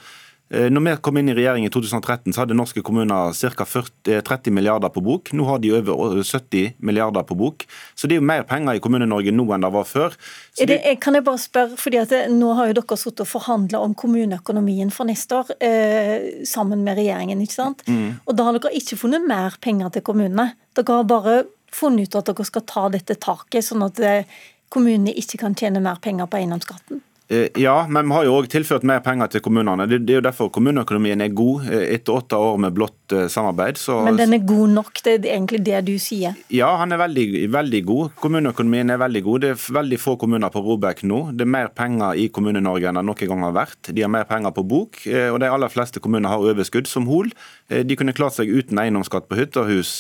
Eh, 0.51 0.67
når 0.67 0.83
vi 0.83 0.93
kom 0.99 1.19
inn 1.21 1.31
i 1.31 1.35
regjering 1.37 1.65
i 1.67 1.71
2013, 1.71 2.33
så 2.35 2.43
hadde 2.43 2.57
norske 2.59 2.83
kommuner 2.83 3.31
ca. 3.39 3.67
30 3.67 4.19
eh, 4.19 4.55
milliarder 4.55 4.91
på 4.91 5.03
bok. 5.05 5.31
Nå 5.37 5.47
har 5.47 5.61
de 5.63 5.71
over 5.77 6.23
70 6.27 6.75
milliarder 6.83 7.23
på 7.27 7.37
bok. 7.39 7.67
Så 7.95 8.11
det 8.11 8.17
er 8.17 8.23
jo 8.23 8.27
mer 8.27 8.43
penger 8.49 8.75
i 8.75 8.83
Kommune-Norge 8.83 9.35
nå 9.35 9.47
enn 9.55 9.67
det 9.67 9.71
var 9.77 9.87
før. 9.87 10.17
Det, 10.59 10.81
kan 11.03 11.15
jeg 11.15 11.27
bare 11.27 11.43
spørre, 11.43 11.79
fordi 11.79 12.03
det, 12.11 12.23
Nå 12.35 12.51
har 12.59 12.71
jo 12.71 12.79
dere 12.81 12.99
sittet 12.99 13.23
og 13.25 13.31
forhandla 13.31 13.79
om 13.85 13.95
kommuneøkonomien 13.95 14.91
for 14.95 15.07
neste 15.07 15.39
år 15.39 15.53
eh, 15.63 16.43
sammen 16.49 16.83
med 16.87 16.99
regjeringen. 16.99 17.45
ikke 17.47 17.59
sant? 17.61 17.87
Mm. 17.87 18.19
Og 18.27 18.35
Da 18.35 18.49
har 18.49 18.59
dere 18.59 18.75
ikke 18.75 18.99
funnet 18.99 19.27
mer 19.27 19.55
penger 19.63 19.95
til 19.95 20.03
kommunene. 20.07 20.51
Dere 20.75 20.99
har 20.99 21.07
bare 21.07 21.37
funnet 21.71 22.11
ut 22.11 22.19
at 22.19 22.33
dere 22.33 22.49
skal 22.49 22.67
ta 22.67 22.89
dette 22.91 23.15
taket, 23.23 23.63
sånn 23.67 23.87
at 23.87 24.03
eh, 24.03 24.41
kommunene 24.71 25.15
ikke 25.15 25.39
kan 25.45 25.55
tjene 25.55 25.83
mer 25.85 26.03
penger 26.03 26.27
på 26.27 26.43
eiendomsskatten. 26.43 27.05
Eh, 27.31 27.47
ja, 27.55 27.87
men 27.89 28.09
vi 28.09 28.15
har 28.17 28.25
jo 28.27 28.33
òg 28.41 28.49
tilført 28.51 28.83
mer 28.87 28.99
penger 29.05 29.29
til 29.31 29.43
kommunene. 29.45 29.85
Det, 29.87 30.01
er 30.03 30.19
jo 30.19 30.25
derfor 30.25 30.49
kommuneøkonomien 30.51 31.21
er 31.23 31.31
god 31.31 31.69
eh, 31.71 31.85
etter 31.95 32.17
åtte 32.19 32.39
år 32.43 32.57
med 32.65 32.75
blått 32.75 33.15
eh, 33.15 33.29
samarbeid. 33.31 33.79
Så, 33.79 34.01
men 34.03 34.19
den 34.19 34.35
er 34.35 34.43
god 34.49 34.73
nok, 34.75 34.99
det 35.07 35.13
er 35.21 35.37
egentlig 35.37 35.61
det 35.69 35.85
du 35.87 35.93
sier? 36.03 36.35
Ja, 36.51 36.73
han 36.81 36.91
er 36.91 36.99
veldig, 37.05 37.45
veldig 37.55 37.83
god. 37.87 38.17
Kommuneøkonomien 38.25 38.91
er 38.91 38.99
veldig 39.05 39.23
god. 39.29 39.45
Det 39.45 39.53
er 39.55 39.63
veldig 39.79 40.01
få 40.03 40.17
kommuner 40.19 40.51
på 40.51 40.65
Robek 40.67 41.05
nå. 41.07 41.21
Det 41.31 41.47
er 41.47 41.55
mer 41.55 41.71
penger 41.71 42.19
i 42.19 42.27
Kommune-Norge 42.35 42.91
enn 42.91 42.99
det 42.99 43.07
noen 43.07 43.33
gang 43.33 43.47
har 43.47 43.55
vært. 43.61 43.93
De 43.95 44.03
har 44.03 44.11
mer 44.11 44.27
penger 44.27 44.57
på 44.57 44.67
bok, 44.67 44.99
og 45.07 45.39
de 45.43 45.53
aller 45.55 45.71
fleste 45.71 46.03
kommuner 46.03 46.33
har 46.33 46.43
overskudd 46.43 46.91
som 46.91 47.07
Hol. 47.07 47.31
De 47.71 47.97
kunne 47.99 48.15
klart 48.17 48.35
seg 48.35 48.51
uten 48.51 48.79
eiendomsskatt 48.83 49.31
på 49.31 49.39
hytte 49.39 49.63
og 49.63 49.71
hus 49.71 49.93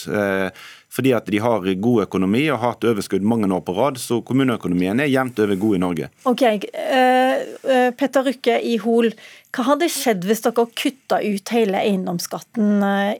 fordi 0.90 1.12
at 1.14 1.28
de 1.30 1.38
har 1.42 1.62
god 1.62 2.04
økonomi 2.06 2.42
og 2.50 2.58
har 2.58 2.74
hatt 2.74 2.86
overskudd 2.90 3.26
mange 3.26 3.50
år 3.54 3.62
på 3.66 3.74
rad. 3.76 4.00
Så 4.02 4.20
kommuneøkonomien 4.26 5.00
er 5.00 5.10
jevnt 5.10 5.38
over 5.42 5.60
god 5.60 5.76
i 5.76 5.82
Norge. 5.84 6.08
Ok, 6.26 6.42
uh, 6.66 7.92
Petter 7.98 8.26
Rykke 8.26 8.58
i 8.66 8.74
Hol, 8.82 9.12
hva 9.54 9.68
hadde 9.70 9.90
skjedd 9.92 10.26
hvis 10.26 10.42
dere 10.46 10.66
kutta 10.82 11.20
ut 11.22 11.54
hele 11.54 11.84
eiendomsskatten 11.84 12.82
uh, 12.82 13.14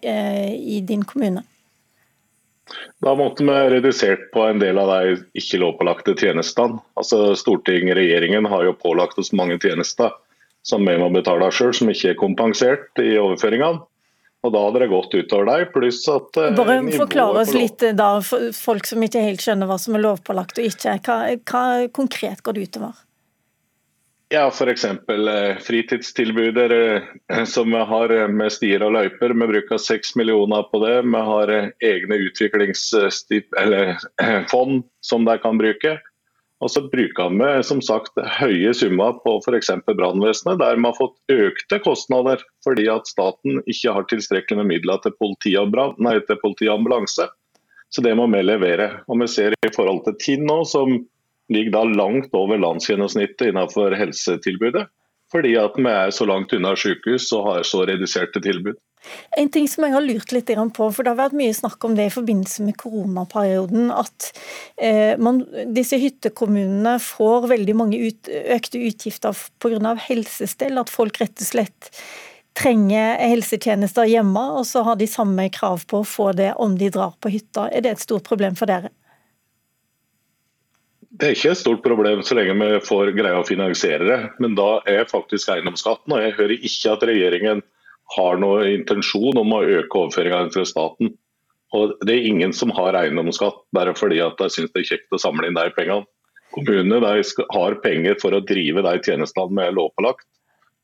i 0.51 0.83
din 0.87 1.07
kommune? 1.07 1.47
Da 3.03 3.15
måtte 3.19 3.45
vi 3.47 3.55
redusert 3.73 4.29
på 4.35 4.45
en 4.47 4.61
del 4.63 4.79
av 4.79 4.91
de 4.93 5.15
ikke-lovpålagte 5.39 6.15
tjenestene. 6.19 6.79
Altså 7.01 7.33
Stortinget 7.39 7.99
regjeringen 7.99 8.47
har 8.51 8.67
jo 8.67 8.77
pålagt 8.79 9.19
oss 9.19 9.33
mange 9.35 9.59
tjenester 9.63 10.13
som 10.63 10.85
vi 10.87 10.97
må 11.01 11.09
betale 11.11 11.49
selv, 11.55 11.75
som 11.77 11.91
ikke 11.91 12.13
er 12.13 12.21
kompensert 12.21 13.01
i 13.01 13.15
overføringene. 13.19 13.81
Og 14.41 14.55
Da 14.55 14.61
hadde 14.65 14.81
det 14.81 14.87
gått 14.89 15.13
utover 15.13 15.45
deg, 15.51 15.67
pluss 15.75 16.01
at 16.09 16.37
eh, 16.41 16.55
Bare 16.57 16.79
forklar 16.95 17.37
oss 17.43 17.51
litt, 17.53 17.83
da, 17.97 18.21
for 18.25 18.53
folk 18.57 18.87
som 18.89 19.03
ikke 19.05 19.21
helt 19.27 19.43
skjønner 19.45 19.69
hva 19.69 19.77
som 19.81 19.95
er 19.99 20.05
lovpålagt 20.07 20.61
og 20.61 20.65
ikke. 20.71 20.93
Hva, 21.05 21.17
hva 21.51 21.65
konkret 21.93 22.41
går 22.47 22.53
det 22.57 22.63
utover? 22.71 22.95
Ja, 24.31 24.45
F.eks. 24.47 24.85
fritidstilbuder 25.67 26.71
eh, 26.79 27.45
som 27.51 27.67
vi 27.75 27.83
har 27.93 28.09
med 28.33 28.51
stier 28.55 28.81
og 28.87 28.95
løyper. 28.97 29.29
Vi 29.35 29.51
bruker 29.53 29.79
seks 29.83 30.09
millioner 30.17 30.63
på 30.71 30.77
det. 30.87 30.97
Vi 31.05 31.21
har 31.29 31.47
egne 31.91 32.17
utviklingsfond 32.31 34.75
som 35.11 35.21
de 35.29 35.35
kan 35.45 35.55
bruke. 35.61 35.93
Og 36.61 36.69
så 36.69 36.83
bruker 36.93 37.33
vi 37.33 37.51
som 37.65 37.81
sagt 37.81 38.19
høye 38.37 38.73
summer 38.77 39.15
på 39.25 39.39
f.eks. 39.41 39.71
brannvesenet, 39.89 40.59
der 40.61 40.77
vi 40.77 40.85
har 40.85 40.97
fått 40.99 41.17
økte 41.33 41.79
kostnader 41.81 42.43
fordi 42.67 42.85
at 42.93 43.09
staten 43.09 43.63
ikke 43.65 43.95
har 43.97 44.09
tilstrekkelig 44.11 44.61
med 44.61 44.69
midler 44.75 45.01
til 45.01 45.17
politi 45.17 45.55
og, 45.57 45.73
ambulanse. 46.75 47.31
Så 47.91 48.05
det 48.05 48.13
må 48.15 48.29
vi 48.31 48.43
levere. 48.45 48.91
Og 49.09 49.23
vi 49.23 49.31
ser 49.31 49.57
i 49.57 49.73
forhold 49.75 50.05
til 50.05 50.19
Tinn 50.21 50.45
nå, 50.47 50.61
som 50.69 51.01
ligger 51.51 51.73
da 51.75 51.85
langt 51.89 52.35
over 52.37 52.61
landsgjennomsnittet 52.61 53.51
innenfor 53.51 53.97
helsetilbudet. 53.99 54.85
Fordi 55.33 55.57
at 55.59 55.79
vi 55.79 55.91
er 55.91 56.13
så 56.15 56.27
langt 56.29 56.53
unna 56.55 56.77
sykehus 56.79 57.31
og 57.35 57.47
har 57.49 57.67
så 57.67 57.87
reduserte 57.89 58.43
tilbud. 58.45 58.77
En 59.39 59.49
ting 59.53 59.67
som 59.71 59.85
jeg 59.87 59.95
har 59.95 60.05
lurt 60.05 60.33
litt 60.35 60.51
på, 60.77 60.89
for 60.93 61.03
det 61.03 61.13
har 61.13 61.21
vært 61.21 61.37
mye 61.39 61.55
snakk 61.57 61.85
om 61.87 61.95
det 61.97 62.09
i 62.09 62.15
forbindelse 62.15 62.65
med 62.67 62.77
koronaperioden, 62.81 63.91
at 63.95 64.31
eh, 64.77 65.17
man, 65.19 65.43
disse 65.73 65.99
hyttekommunene 66.01 66.99
får 67.03 67.49
veldig 67.55 67.77
mange 67.79 68.01
ut, 68.01 68.29
økte 68.29 68.83
utgifter 68.91 69.37
pga. 69.63 69.95
helsestell. 70.09 70.79
At 70.81 70.93
folk 70.93 71.21
rett 71.23 71.41
og 71.41 71.49
slett 71.49 71.91
trenger 72.59 73.17
helsetjenester 73.23 74.09
hjemme, 74.11 74.43
og 74.59 74.67
så 74.69 74.83
har 74.87 74.99
de 75.01 75.09
samme 75.09 75.49
krav 75.55 75.87
på 75.89 76.03
å 76.03 76.07
få 76.07 76.33
det 76.37 76.53
om 76.61 76.77
de 76.79 76.91
drar 76.93 77.15
på 77.21 77.33
hytta. 77.33 77.69
Er 77.71 77.87
det 77.87 77.95
et 77.95 78.05
stort 78.05 78.27
problem 78.29 78.59
for 78.59 78.71
dere? 78.71 78.91
Det 81.11 81.27
er 81.27 81.37
ikke 81.37 81.51
et 81.53 81.61
stort 81.61 81.83
problem 81.85 82.23
så 82.25 82.37
lenge 82.39 82.55
vi 82.57 82.81
får 82.87 83.11
greie 83.17 83.39
å 83.39 83.47
finansiere 83.47 84.07
det. 84.07 84.21
Men 84.43 84.55
da 84.59 84.79
er 84.89 85.09
faktisk 85.11 85.51
eiendomsskatten. 85.53 86.15
Og 86.15 86.23
jeg 86.23 86.37
hører 86.39 86.57
ikke 86.71 86.95
at 86.95 87.07
regjeringen 87.11 87.63
har 88.17 88.41
noen 88.43 88.81
intensjon 88.81 89.39
om 89.39 89.53
å 89.55 89.65
øke 89.65 90.05
overføringene 90.05 90.55
til 90.55 90.67
staten. 90.69 91.13
Og 91.77 91.95
Det 92.03 92.17
er 92.17 92.27
ingen 92.27 92.53
som 92.57 92.73
har 92.75 92.99
eiendomsskatt 92.99 93.63
bare 93.77 93.95
fordi 93.95 94.19
at 94.25 94.39
de 94.41 94.49
syns 94.51 94.73
det 94.75 94.83
er 94.83 94.91
kjekt 94.95 95.15
å 95.15 95.23
samle 95.23 95.47
inn 95.47 95.59
de 95.59 95.69
pengene. 95.77 96.09
Kommunene 96.51 96.99
de 96.99 97.45
har 97.55 97.77
penger 97.85 98.17
for 98.19 98.35
å 98.35 98.43
drive 98.43 98.83
de 98.83 98.97
tjenestene 99.07 99.69
er 99.69 99.77
lovpålagt, 99.77 100.27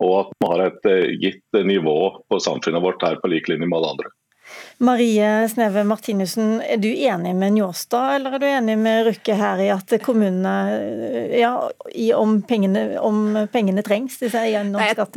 og 0.04 0.12
at 0.20 0.36
man 0.44 0.52
har 0.52 0.62
et 0.68 0.86
eh, 0.86 1.16
gitt 1.18 1.58
nivå 1.66 1.96
på 2.30 2.38
samfunnet 2.42 2.84
vårt 2.84 3.02
her 3.02 3.18
på 3.18 3.32
lik 3.32 3.50
linje 3.50 3.66
med 3.66 3.80
alle 3.80 3.96
andre. 3.96 4.12
Marie 4.76 5.48
Sneve 5.48 5.86
Martinussen, 5.88 6.58
er 6.60 6.76
du 6.76 6.90
enig 6.90 7.30
med 7.38 7.54
Njåstad, 7.54 8.18
eller 8.18 8.34
er 8.36 8.42
du 8.42 8.44
enig 8.44 8.74
med 8.76 9.06
Røkke 9.06 9.36
her 9.38 9.60
i 9.64 9.70
at 9.72 9.94
kommunene 10.04 10.52
ja, 11.32 11.52
om, 12.18 12.34
pengene, 12.44 12.82
om 13.00 13.38
pengene 13.52 13.80
trengs, 13.86 14.18
disse 14.20 14.36
skatten? 14.36 14.74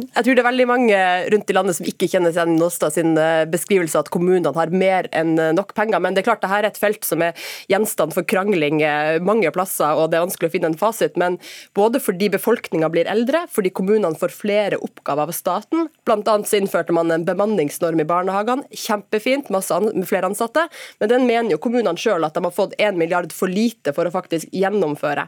Jeg, 0.08 0.14
jeg 0.16 0.26
tror 0.26 0.38
det 0.38 0.44
er 0.44 0.48
veldig 0.48 0.68
mange 0.70 1.02
rundt 1.34 1.52
i 1.52 1.58
landet 1.58 1.76
som 1.76 1.90
ikke 1.92 2.08
kjenner 2.08 2.32
seg 2.36 2.54
Njåstad 2.54 2.96
sin 2.96 3.20
eh, 3.20 3.44
beskrivelse 3.52 4.00
at 4.00 4.12
kommunene 4.14 4.54
har 4.56 4.72
mer 4.72 5.10
enn 5.12 5.36
eh, 5.36 5.52
nok 5.58 5.76
penger. 5.76 6.00
Men 6.00 6.16
det 6.16 6.24
er 6.24 6.30
klart 6.30 6.46
dette 6.46 6.62
er 6.62 6.70
et 6.70 6.80
felt 6.80 7.04
som 7.04 7.28
er 7.28 7.36
gjenstand 7.68 8.16
for 8.16 8.24
krangling 8.24 8.80
eh, 8.80 9.20
mange 9.20 9.52
plasser, 9.52 9.92
og 9.92 10.14
det 10.14 10.22
er 10.22 10.26
vanskelig 10.30 10.54
å 10.54 10.56
finne 10.56 10.72
en 10.72 10.80
fasit. 10.80 11.20
Men 11.20 11.36
både 11.76 12.00
fordi 12.00 12.32
befolkninga 12.32 12.88
blir 12.96 13.12
eldre, 13.12 13.44
fordi 13.52 13.76
kommunene 13.76 14.16
får 14.24 14.38
flere 14.40 14.80
oppgaver 14.80 15.28
av 15.28 15.36
staten, 15.36 15.92
bl.a. 16.08 16.40
så 16.48 16.62
innførte 16.62 16.96
man 16.96 17.12
en 17.12 17.28
bemanningsnorm 17.28 18.00
i 18.00 18.08
barnehagene. 18.08 18.64
kjempefint 18.72 19.49
masse 19.54 19.76
an 19.76 20.06
flere 20.08 20.30
ansatte, 20.30 20.68
men 21.00 21.12
den 21.12 21.28
mener 21.30 21.56
jo 21.56 21.62
kommunene 21.62 22.00
sjøl 22.00 22.28
at 22.28 22.38
de 22.38 22.44
har 22.46 22.56
fått 22.56 22.78
1 22.78 23.00
milliard 23.00 23.34
for 23.36 23.52
lite 23.52 23.94
for 23.96 24.08
å 24.08 24.14
faktisk 24.14 24.50
gjennomføre. 24.56 25.28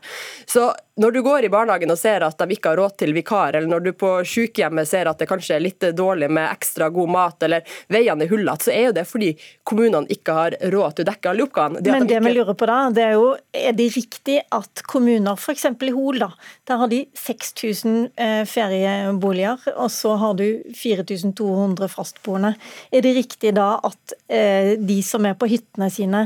Så 0.50 0.70
når 1.02 1.12
du 1.12 1.22
går 1.26 1.46
i 1.46 1.50
barnehagen 1.50 1.92
og 1.92 1.98
ser 2.00 2.24
at 2.26 2.38
de 2.38 2.56
ikke 2.56 2.74
har 2.74 2.80
råd 2.82 2.98
til 3.02 3.14
vikar, 3.16 3.56
eller 3.58 3.70
når 3.72 3.86
du 3.86 3.92
på 3.98 4.10
sykehjemmet 4.28 4.90
ser 4.90 5.10
at 5.10 5.22
det 5.22 5.28
kanskje 5.30 5.56
er 5.56 5.64
litt 5.64 5.86
dårlig 5.98 6.30
med 6.30 6.50
ekstra 6.50 6.90
god 6.94 7.14
mat, 7.16 7.46
eller 7.48 7.66
veiene 7.92 8.28
er 8.28 8.32
hullete, 8.32 8.68
så 8.68 8.74
er 8.76 8.90
jo 8.90 8.96
det 9.00 9.06
fordi 9.10 9.32
kommunene 9.68 10.12
ikke 10.14 10.36
har 10.36 10.58
råd 10.74 10.98
til 10.98 11.08
å 11.08 11.10
dekke 11.12 11.32
alle 11.32 11.46
oppgavene. 11.48 11.82
Det 11.82 11.96
Men 11.96 12.10
det 12.10 12.20
vi 12.26 12.34
lurer 12.36 12.58
på 12.58 12.70
da, 12.70 12.78
det 12.94 13.06
er 13.08 13.16
jo 13.18 13.32
er 13.56 13.78
det 13.78 13.88
riktig 13.96 14.38
at 14.54 14.84
kommuner, 14.90 15.40
f.eks. 15.40 15.66
i 15.72 15.94
Hol, 15.96 16.22
da, 16.22 16.30
der 16.70 16.82
har 16.84 16.92
de 16.92 17.02
6000 17.18 17.98
eh, 18.16 18.44
ferieboliger, 18.50 19.64
og 19.76 19.90
så 19.94 20.16
har 20.22 20.38
du 20.40 20.46
4200 20.78 21.90
fastboende. 21.92 22.54
Er 22.92 23.06
det 23.06 23.16
riktig 23.18 23.56
da 23.58 23.74
at 23.88 24.11
eh, 24.28 24.74
de 24.80 25.02
som 25.06 25.26
er 25.26 25.38
på 25.40 25.50
hyttene 25.52 25.92
sine, 25.94 26.26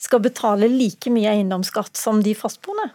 skal 0.00 0.22
betale 0.24 0.68
like 0.70 1.12
mye 1.12 1.28
eiendomsskatt 1.34 1.98
som 1.98 2.22
de 2.24 2.32
fastboende? 2.36 2.88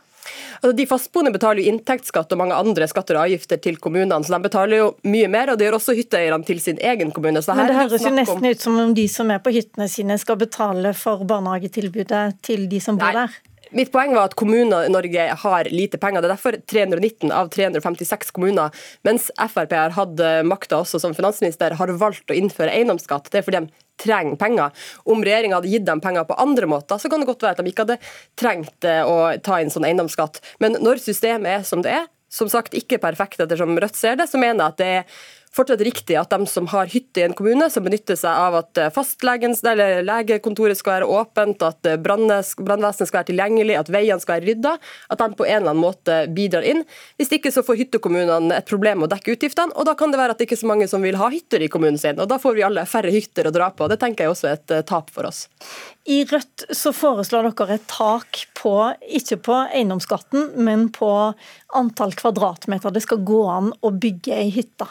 Altså, 0.62 0.74
de 0.78 0.86
fastboende 0.90 1.32
betaler 1.36 1.62
jo 1.62 1.72
inntektsskatt 1.74 2.32
og 2.34 2.40
mange 2.42 2.58
andre 2.58 2.88
skatter 2.90 3.20
og 3.20 3.28
avgifter 3.28 3.60
til 3.62 3.78
kommunene, 3.82 4.18
så 4.26 4.36
de 4.36 4.48
betaler 4.48 4.82
jo 4.82 4.88
mye 5.06 5.30
mer. 5.32 5.52
og 5.52 5.60
Det 5.60 5.68
gjør 5.68 5.78
også 5.80 5.98
hytteeierne 5.98 6.48
til 6.48 6.62
sin 6.64 6.80
egen 6.82 7.12
kommune. 7.14 7.44
Men 7.46 7.70
det 7.70 7.78
høres 7.78 8.06
jo 8.08 8.14
nesten 8.14 8.48
ut 8.50 8.64
som 8.64 8.80
om 8.82 8.96
de 8.98 9.08
som 9.12 9.34
er 9.34 9.44
på 9.46 9.54
hyttene 9.56 9.90
sine 9.92 10.18
skal 10.22 10.40
betale 10.42 10.96
for 10.98 11.26
barnehagetilbudet 11.30 12.26
til 12.46 12.66
de 12.72 12.82
som 12.82 12.98
bor 13.02 13.14
Nei. 13.14 13.26
der? 13.26 13.38
Mitt 13.76 13.92
poeng 13.92 14.14
var 14.16 14.30
at 14.30 14.38
kommuner 14.40 14.88
i 14.88 14.92
Norge 14.94 15.30
har 15.42 15.70
lite 15.72 16.00
penger. 16.02 16.24
Det 16.24 16.30
er 16.30 16.36
derfor 16.36 16.60
319 16.72 17.34
av 17.36 17.50
356 17.52 18.32
kommuner, 18.36 18.72
mens 19.04 19.28
Frp 19.36 19.76
har 19.76 19.96
hatt 19.98 20.22
makta 20.48 20.80
også 20.80 21.02
som 21.04 21.16
finansminister, 21.18 21.76
har 21.76 21.98
valgt 22.00 22.32
å 22.32 22.38
innføre 22.38 22.72
eiendomsskatt. 22.72 23.28
Det 23.34 23.42
er 23.42 23.48
fordi 23.48 23.66
de 23.66 23.84
trenger 24.02 24.36
penger. 24.40 24.88
Om 25.04 25.24
regjeringa 25.24 25.60
hadde 25.60 25.72
gitt 25.72 25.86
dem 25.88 26.02
penger 26.04 26.28
på 26.28 26.38
andre 26.42 26.68
måter, 26.72 27.00
så 27.00 27.12
kan 27.12 27.22
det 27.22 27.30
godt 27.30 27.46
være 27.46 27.58
at 27.58 27.64
de 27.64 27.72
ikke 27.72 27.86
hadde 27.86 28.00
trengt 28.40 28.88
eh, 28.88 29.04
å 29.04 29.36
ta 29.44 29.62
inn 29.62 29.72
sånn 29.74 29.88
eiendomsskatt. 29.88 30.42
Men 30.64 30.80
når 30.84 31.04
systemet 31.04 31.60
er 31.60 31.66
som 31.68 31.84
det 31.86 31.96
er, 31.96 32.08
som 32.32 32.50
sagt 32.52 32.76
ikke 32.76 33.00
perfekt 33.00 33.40
ettersom 33.44 33.78
Rødt 33.80 33.96
ser 33.96 34.18
det, 34.20 34.28
så 34.28 34.42
mener 34.42 34.66
jeg 34.66 34.74
at 34.74 34.80
det 34.82 34.92
er 35.00 35.20
fortsatt 35.56 35.84
riktig 35.86 36.18
at 36.20 36.34
de 36.34 36.46
som 36.50 36.68
har 36.72 36.90
hytte 36.92 37.22
i 37.22 37.26
en 37.26 37.36
kommune, 37.38 37.70
som 37.72 37.86
benytter 37.86 38.18
seg 38.20 38.32
av 38.32 38.58
at 38.60 38.82
fastlegens, 38.96 39.64
eller 39.66 40.02
legekontoret 40.06 40.78
skal 40.78 41.00
være 41.00 41.10
åpent, 41.22 41.64
at 41.66 41.88
eh, 41.90 42.00
brannvesenet 42.02 43.08
skal 43.08 43.22
være 43.22 43.30
tilgjengelig, 43.32 43.78
at 43.80 43.92
veiene 43.94 44.22
skal 44.22 44.40
være 44.40 44.50
rydda, 44.52 44.76
at 45.14 45.22
de 45.22 45.30
på 45.40 45.48
en 45.48 45.56
eller 45.62 45.72
annen 45.72 45.84
måte 45.84 46.20
bidrar 46.36 46.66
inn. 46.68 46.84
Hvis 47.20 47.32
ikke 47.38 47.54
så 47.54 47.64
får 47.66 47.80
hyttekommunene 47.84 48.60
et 48.60 48.70
problem 48.70 49.02
med 49.02 49.10
å 49.10 49.14
dekke 49.16 49.36
utgiftene, 49.38 49.76
og 49.76 49.88
da 49.88 49.96
kan 49.98 50.14
det 50.14 50.22
være 50.22 50.36
at 50.36 50.42
det 50.42 50.50
ikke 50.50 50.58
er 50.60 50.64
så 50.64 50.72
mange 50.72 50.90
som 50.92 51.06
vil 51.06 51.20
ha 51.20 51.30
hytter 51.34 51.64
i 51.64 51.72
kommunen 51.72 52.00
sin. 52.02 52.20
og 52.20 52.30
Da 52.32 52.40
får 52.42 52.58
vi 52.58 52.66
alle 52.68 52.88
færre 52.90 53.14
hytter 53.14 53.50
å 53.50 53.56
dra 53.56 53.72
på. 53.72 53.90
Det 53.92 54.00
tenker 54.02 54.26
jeg 54.26 54.36
også 54.36 54.52
er 54.52 54.60
et 54.60 54.76
eh, 54.76 54.86
tap 54.88 55.14
for 55.16 55.30
oss. 55.30 55.46
I 56.06 56.22
Rødt 56.30 56.68
så 56.76 56.92
foreslår 56.94 57.48
dere 57.50 57.80
et 57.80 57.88
tak 57.90 58.44
på, 58.58 58.76
ikke 59.18 59.40
på 59.48 59.56
eiendomsskatten, 59.74 60.52
men 60.62 60.90
på 60.94 61.10
antall 61.76 62.14
kvadratmeter 62.18 62.94
det 62.94 63.02
skal 63.06 63.24
gå 63.26 63.42
an 63.50 63.72
å 63.82 63.92
bygge 63.94 64.36
ei 64.38 64.52
hytte. 64.54 64.88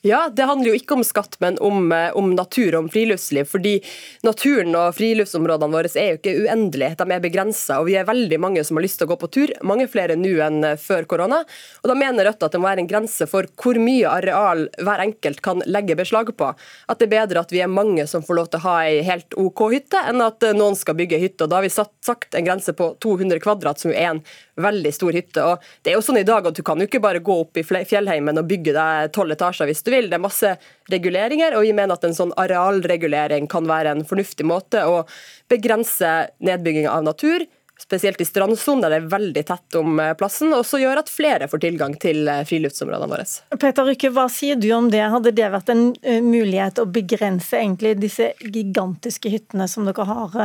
Ja, 0.00 0.28
Det 0.32 0.42
handler 0.46 0.70
jo 0.70 0.78
ikke 0.78 0.94
om 0.94 1.02
skatt, 1.02 1.34
men 1.42 1.56
om, 1.58 1.90
eh, 1.92 2.12
om, 2.14 2.30
natur 2.30 2.74
og 2.76 2.84
om 2.84 2.88
friluftsliv. 2.88 3.48
fordi 3.50 3.82
Naturen 4.22 4.74
og 4.76 4.94
friluftsområdene 4.94 5.74
våre 5.74 5.90
er 5.98 6.12
jo 6.12 6.18
ikke 6.20 6.46
uendelige, 6.46 6.96
de 6.96 7.12
er 7.12 7.20
begrensa. 7.20 7.82
Vi 7.84 7.96
er 7.96 8.04
veldig 8.04 8.38
mange 8.38 8.64
som 8.64 8.76
har 8.76 8.84
lyst 8.84 8.98
til 8.98 9.08
å 9.08 9.10
gå 9.10 9.18
på 9.18 9.30
tur, 9.30 9.52
mange 9.62 9.88
flere 9.88 10.14
nå 10.14 10.38
enn 10.38 10.62
eh, 10.64 10.76
før 10.76 11.02
korona. 11.04 11.44
Og 11.82 11.88
Da 11.88 11.94
mener 11.94 12.26
Rødt 12.28 12.42
at 12.44 12.52
det 12.52 12.60
må 12.60 12.68
være 12.68 12.78
en 12.78 12.86
grense 12.86 13.26
for 13.26 13.42
hvor 13.56 13.74
mye 13.74 14.06
areal 14.06 14.68
hver 14.78 15.00
enkelt 15.02 15.42
kan 15.42 15.62
legge 15.66 15.96
beslag 15.96 16.30
på. 16.36 16.54
At 16.88 16.98
det 16.98 17.08
er 17.08 17.26
bedre 17.26 17.40
at 17.40 17.50
vi 17.50 17.60
er 17.60 17.66
mange 17.66 18.06
som 18.06 18.22
får 18.22 18.34
lov 18.36 18.50
til 18.50 18.60
å 18.60 18.66
ha 18.68 18.84
ei 18.86 19.02
helt 19.02 19.34
OK 19.34 19.72
hytte, 19.72 19.98
enn 19.98 20.22
at 20.22 20.40
eh, 20.44 20.54
noen 20.54 20.76
skal 20.76 20.94
bygge 20.94 21.18
hytte. 21.18 21.42
Og 21.42 21.50
Da 21.50 21.56
har 21.56 21.66
vi 21.66 21.74
satt, 21.74 21.90
sagt 22.06 22.34
en 22.34 22.44
grense 22.46 22.70
på 22.72 22.94
200 23.00 23.40
kvadrat, 23.42 23.80
som 23.80 23.90
jo 23.90 23.98
er 23.98 24.12
en 24.14 24.22
veldig 24.62 24.94
stor 24.94 25.10
hytte. 25.10 25.42
Og 25.42 25.58
Det 25.82 25.90
er 25.90 25.98
jo 25.98 26.06
sånn 26.06 26.22
i 26.22 26.26
dag 26.28 26.46
at 26.46 26.54
Du 26.54 26.62
kan 26.62 26.78
jo 26.78 26.86
ikke 26.86 27.02
bare 27.02 27.18
gå 27.18 27.40
opp 27.40 27.56
i 27.58 27.66
fjellheimen 27.66 28.38
og 28.38 28.46
bygge 28.46 28.78
deg 28.78 29.12
tolv 29.12 29.34
etasjer 29.34 29.66
hvis 29.66 29.82
du 29.82 29.87
vil. 29.92 30.10
Det 30.10 30.20
masse 30.22 30.54
reguleringer, 30.92 31.56
og 31.56 31.66
vi 31.66 31.74
mener 31.76 31.96
at 31.96 32.06
en 32.08 32.16
sånn 32.16 32.34
arealregulering 32.40 33.48
kan 33.50 33.68
være 33.68 33.96
en 33.96 34.06
fornuftig 34.08 34.46
måte 34.48 34.84
å 34.88 35.02
begrense 35.50 36.16
nedbygging 36.44 36.88
av 36.90 37.06
natur 37.06 37.46
spesielt 37.78 38.20
i 38.20 38.24
strandsonen 38.24 38.82
der 38.82 38.92
det 38.92 38.98
er 38.98 39.10
veldig 39.12 39.44
tett 39.46 39.76
om 39.78 40.00
eh, 40.02 40.14
plassen, 40.18 40.52
og 40.54 40.66
så 40.66 40.80
gjør 40.82 41.02
at 41.02 41.12
flere 41.12 41.48
får 41.50 41.62
tilgang 41.62 41.94
til 42.02 42.28
eh, 42.28 42.42
friluftsområdene 42.48 43.14
våre. 43.14 43.26
Peter 43.54 43.86
Rykke, 43.86 44.10
hva 44.16 44.26
sier 44.32 44.58
du 44.58 44.68
om 44.76 44.90
det? 44.92 45.04
Hadde 45.14 45.32
det 45.36 45.50
vært 45.54 45.72
en 45.72 45.84
eh, 46.02 46.20
mulighet 46.24 46.82
å 46.82 46.88
begrense 46.90 47.60
egentlig 47.60 47.94
disse 48.02 48.32
gigantiske 48.42 49.30
hyttene 49.32 49.68
som 49.70 49.86
dere 49.88 50.08
har 50.08 50.38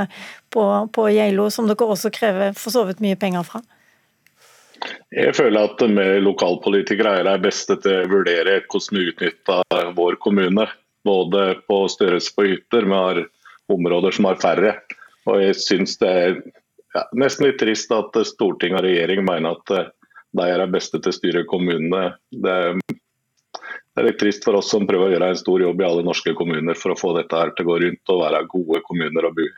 på, 0.53 0.65
på 0.93 1.07
Geilo, 1.15 1.49
som 1.53 1.69
dere 1.69 1.89
også 1.95 2.13
krever 2.13 2.53
for 2.57 2.75
så 2.75 2.85
vidt 2.89 3.01
mye 3.03 3.19
penger 3.19 3.47
fra? 3.47 3.63
Jeg 5.13 5.35
føler 5.37 5.69
at 5.69 5.81
vi 5.83 6.07
lokalpolitikere 6.23 7.19
er 7.19 7.27
de 7.27 7.35
beste 7.43 7.77
til 7.83 8.01
å 8.01 8.09
vurdere 8.11 8.59
hvordan 8.65 8.97
vi 8.97 9.05
utnytter 9.11 9.93
vår 9.97 10.17
kommune. 10.23 10.67
Både 11.03 11.45
på 11.67 11.83
størrelse 11.91 12.31
på 12.35 12.47
hytter, 12.47 12.87
vi 12.87 12.97
har 12.97 13.21
områder 13.71 14.15
som 14.15 14.27
har 14.29 14.39
færre. 14.41 14.75
Og 15.29 15.39
jeg 15.43 15.55
synes 15.59 15.97
det 16.01 16.09
er 16.09 16.35
ja, 16.95 17.05
nesten 17.17 17.47
litt 17.47 17.59
trist 17.61 17.91
at 17.95 18.17
storting 18.27 18.75
og 18.77 18.83
regjering 18.85 19.23
mener 19.25 19.57
at 19.57 19.93
de 20.33 20.49
er 20.49 20.59
de 20.63 20.67
beste 20.73 20.99
til 20.99 21.13
å 21.13 21.15
styre 21.15 21.45
kommunene. 21.49 22.15
Det, 22.31 22.57
det, 22.89 23.97
er 23.99 24.07
litt 24.09 24.19
trist 24.21 24.45
for 24.45 24.57
oss 24.59 24.71
som 24.73 24.87
prøver 24.89 25.11
å 25.11 25.15
gjøre 25.15 25.33
en 25.33 25.41
stor 25.41 25.63
jobb 25.63 25.81
i 25.81 25.87
alle 25.87 26.05
norske 26.05 26.33
kommuner 26.37 26.79
for 26.79 26.93
å 26.93 26.99
få 26.99 27.13
dette 27.19 27.39
her 27.39 27.53
til 27.53 27.67
å 27.67 27.71
gå 27.71 27.79
rundt 27.85 28.13
og 28.15 28.23
være 28.25 28.47
gode 28.51 28.81
kommuner 28.87 29.29
å 29.29 29.33
bo 29.35 29.45
i. 29.45 29.53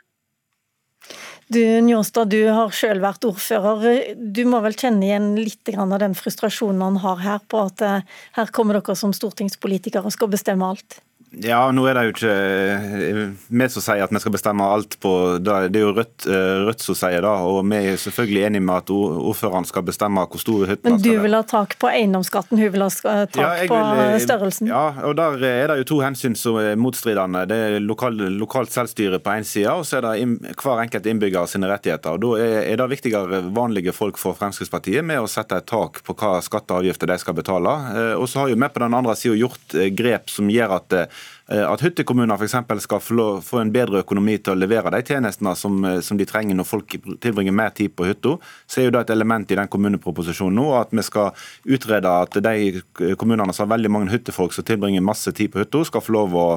Du 1.48 1.80
Njåstad, 1.80 2.32
du 2.34 2.40
har 2.50 2.72
selv 2.74 3.04
vært 3.06 3.24
ordfører. 3.28 4.14
Du 4.18 4.42
må 4.50 4.58
vel 4.64 4.74
kjenne 4.74 5.06
igjen 5.06 5.28
litt 5.38 5.70
av 5.78 5.98
den 6.02 6.16
frustrasjonen 6.18 6.82
han 6.82 6.96
har 7.04 7.22
her, 7.22 7.44
på 7.46 7.60
at 7.68 7.84
eh, 7.86 8.16
her 8.34 8.50
kommer 8.50 8.80
dere 8.80 8.96
som 8.98 9.14
stortingspolitikere 9.14 10.02
og 10.02 10.14
skal 10.14 10.32
bestemme 10.32 10.66
alt? 10.66 10.98
Ja, 11.44 11.58
nå 11.74 11.84
er 11.88 11.98
det 11.98 12.02
jo 12.06 12.12
ikke 12.14 12.32
eh, 12.32 13.18
vi 13.60 13.68
som 13.72 13.84
sier 13.84 14.04
at 14.06 14.12
vi 14.14 14.20
skal 14.22 14.32
bestemme 14.32 14.64
alt 14.64 14.96
på 15.02 15.10
Det 15.42 15.52
er 15.68 15.82
jo 15.82 15.92
Rødt, 15.96 16.26
eh, 16.30 16.62
Rødt 16.64 16.84
som 16.84 16.96
sier 16.96 17.20
det. 17.24 17.32
Og 17.48 17.60
vi 17.68 17.80
er 17.92 17.98
selvfølgelig 18.00 18.44
enige 18.48 18.64
med 18.64 18.84
at 18.84 18.92
ordføreren 18.92 19.68
skal 19.68 19.84
bestemme 19.86 20.24
hvor 20.26 20.40
store 20.40 20.70
hyttene 20.70 20.96
skal 20.96 20.96
være. 20.96 21.02
Men 21.02 21.20
du 21.20 21.24
vil 21.26 21.36
ha 21.36 21.42
tak 21.46 21.76
på 21.80 21.90
eiendomsskatten, 21.90 22.60
hun 22.60 22.72
vil 22.72 22.84
ha 22.84 22.90
tak 22.90 23.36
ja, 23.40 23.50
vil, 23.60 23.72
på 23.72 24.22
størrelsen? 24.24 24.70
Ja, 24.72 24.84
og 25.08 25.16
der 25.20 25.44
er 25.48 25.72
det 25.72 25.78
jo 25.82 25.88
to 25.92 26.00
hensyn 26.04 26.36
som 26.38 26.58
er 26.60 26.76
motstridende. 26.80 27.44
Det 27.50 27.60
er 27.68 27.78
lokal, 27.84 28.16
lokalt 28.40 28.72
selvstyre 28.74 29.20
på 29.22 29.36
én 29.36 29.46
side, 29.46 29.72
og 29.72 29.86
så 29.88 30.00
er 30.00 30.08
det 30.08 30.56
hver 30.56 30.82
enkelt 30.86 31.10
innbygger 31.12 31.50
sine 31.50 31.70
rettigheter. 31.70 32.16
Og 32.16 32.24
Da 32.26 32.48
er 32.72 32.80
det 32.80 32.88
viktigere 32.96 33.42
vanlige 33.54 33.94
folk 33.96 34.18
for 34.20 34.36
Fremskrittspartiet 34.38 35.04
med 35.04 35.20
å 35.22 35.30
sette 35.30 35.60
et 35.60 35.68
tak 35.68 36.02
på 36.06 36.16
hva 36.16 36.38
skatter 36.44 36.78
og 36.78 36.84
avgifter 36.84 37.12
de 37.12 37.20
skal 37.20 37.36
betale. 37.36 37.76
Eh, 37.92 38.14
og 38.16 38.28
så 38.30 38.42
har 38.42 38.52
jo 38.52 38.56
vi 38.58 38.72
på 38.72 38.82
den 38.82 38.96
andre 38.96 39.14
sida 39.18 39.36
gjort 39.36 39.76
grep 39.96 40.32
som 40.32 40.50
gjør 40.50 40.78
at 40.80 40.96
Eh, 40.96 41.24
Eh, 41.48 41.62
at 41.62 41.82
hyttekommuner 41.84 42.34
f.eks. 42.34 42.82
skal 42.82 43.02
få 43.44 43.60
en 43.60 43.70
bedre 43.74 44.02
økonomi 44.02 44.34
til 44.38 44.56
å 44.56 44.58
levere 44.58 44.90
de 44.96 45.02
tjenestene 45.06 45.52
som, 45.58 45.78
eh, 45.84 46.00
som 46.02 46.18
de 46.18 46.26
trenger 46.26 46.58
når 46.58 46.66
folk 46.66 46.96
tilbringer 47.22 47.54
mer 47.54 47.70
tid 47.76 47.94
på 47.94 48.08
hytta, 48.08 48.34
så 48.66 48.80
er 48.80 48.88
jo 48.88 48.96
det 48.96 49.04
et 49.04 49.14
element 49.14 49.50
i 49.50 49.58
den 49.60 49.70
kommuneproposisjonen 49.70 50.58
nå. 50.58 50.66
At 50.80 50.90
vi 50.90 51.06
skal 51.06 51.30
utrede 51.76 52.10
at 52.10 52.40
de 52.42 52.82
kommunene 53.14 53.54
som 53.54 53.66
har 53.66 53.76
veldig 53.76 53.92
mange 53.94 54.10
hyttefolk 54.10 54.56
som 54.56 54.66
tilbringer 54.66 55.04
masse 55.04 55.30
tid 55.32 55.52
på 55.52 55.62
hytta, 55.62 55.84
skal 55.86 56.02
få 56.02 56.16
lov 56.18 56.34
å 56.34 56.48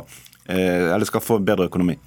eh, 0.49 0.89
eller 0.93 1.05
skal 1.05 1.21
få 1.21 1.37
bedre 1.45 1.69
økonomi. 1.69 1.97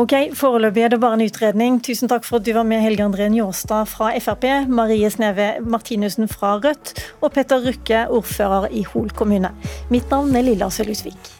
Ok, 0.00 0.14
Foreløpig 0.38 0.86
er 0.86 0.94
det 0.94 1.00
bare 1.02 1.18
en 1.18 1.26
utredning. 1.26 1.80
Tusen 1.84 2.08
takk 2.08 2.24
for 2.24 2.40
at 2.40 2.46
du 2.46 2.54
var 2.56 2.64
med, 2.64 2.80
Helge 2.84 3.04
André 3.04 3.28
Njåstad 3.32 3.90
fra 3.90 4.14
Frp, 4.16 4.46
Marie 4.70 5.10
Sneve 5.12 5.50
Martinussen 5.60 6.30
fra 6.30 6.56
Rødt 6.62 6.94
og 7.20 7.34
Petter 7.36 7.60
Rukke, 7.66 8.06
ordfører 8.08 8.70
i 8.72 8.86
Hol 8.94 9.12
kommune. 9.12 9.52
Mitt 9.92 10.08
navn 10.14 10.32
er 10.36 10.48
Lilla 10.48 10.70
Sølhusvik. 10.72 11.39